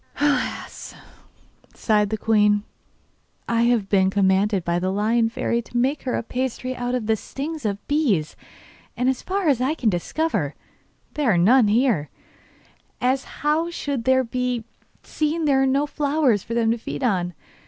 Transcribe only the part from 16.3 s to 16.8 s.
for them to